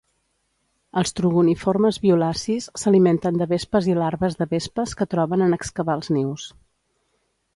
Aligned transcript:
Els 1.01 1.11
trogoniformes 1.17 1.99
violacis 2.05 2.69
s'alimenten 2.83 3.37
de 3.41 3.47
vespes 3.53 3.91
i 3.93 3.97
larves 3.99 4.39
de 4.41 4.49
vespes 4.55 4.97
que 5.01 5.09
troben 5.13 5.47
en 5.49 5.57
excavar 5.59 5.99
els 6.01 6.13
nius. 6.17 6.49